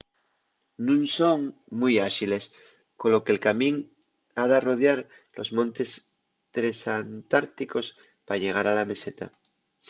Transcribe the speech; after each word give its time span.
nun 0.85 1.01
son 1.17 1.39
mui 1.79 1.95
áxiles 2.09 2.45
colo 3.01 3.19
que’l 3.25 3.43
camín 3.47 3.75
ha 4.37 4.43
d’arrodiar 4.49 4.99
los 5.37 5.49
montes 5.57 5.89
tresantárticos 6.55 7.85
pa 8.27 8.35
llegar 8.41 8.65
a 8.67 8.77
la 8.79 8.85
meseta 8.91 9.25